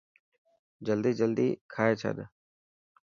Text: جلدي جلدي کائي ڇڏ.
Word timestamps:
جلدي 0.87 1.11
جلدي 1.19 1.47
کائي 1.73 1.93
ڇڏ. 2.01 2.17